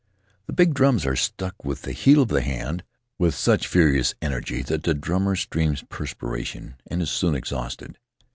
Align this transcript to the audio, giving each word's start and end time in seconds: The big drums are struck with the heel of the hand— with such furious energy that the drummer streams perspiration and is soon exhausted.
The 0.47 0.53
big 0.53 0.73
drums 0.73 1.05
are 1.05 1.15
struck 1.15 1.63
with 1.63 1.83
the 1.83 1.91
heel 1.91 2.23
of 2.23 2.29
the 2.29 2.41
hand— 2.41 2.83
with 3.19 3.35
such 3.35 3.67
furious 3.67 4.15
energy 4.19 4.63
that 4.63 4.81
the 4.81 4.95
drummer 4.95 5.35
streams 5.35 5.83
perspiration 5.89 6.77
and 6.87 7.03
is 7.03 7.11
soon 7.11 7.35
exhausted. 7.35 7.99